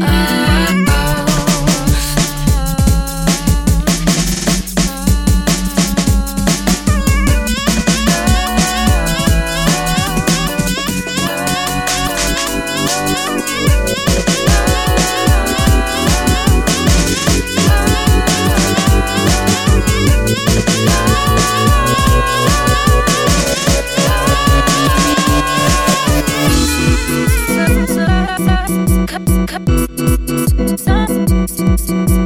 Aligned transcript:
who 0.00 0.47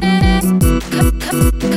Cause, 0.00 1.12
cause, 1.20 1.52
cause. 1.60 1.71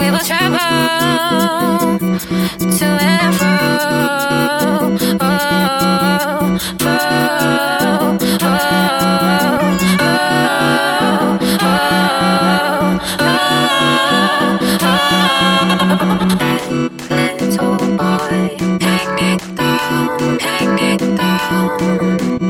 we 0.00 0.10
will 0.10 0.18
travel 0.20 1.98
to 2.78 2.84
and 2.84 3.34
fro. 3.34 3.48
Oh, 5.20 5.38
oh, 6.80 8.18
oh, 8.42 8.58
oh, 11.60 11.80
Little 17.10 17.76
boy, 17.98 18.56
hang 18.80 19.18
it 19.30 19.42
down, 19.56 20.38
hang 20.38 20.78
it 20.78 21.02
down. 21.16 22.49